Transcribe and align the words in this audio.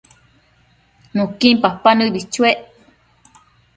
Nuquin 1.15 1.55
papa 1.63 1.89
nëbi 1.97 2.21
chuec 2.33 2.57